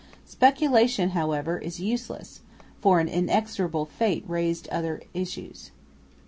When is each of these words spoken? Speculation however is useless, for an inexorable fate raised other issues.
Speculation 0.25 1.11
however 1.11 1.59
is 1.59 1.79
useless, 1.79 2.39
for 2.81 2.99
an 2.99 3.07
inexorable 3.07 3.85
fate 3.85 4.23
raised 4.27 4.67
other 4.69 5.03
issues. 5.13 5.69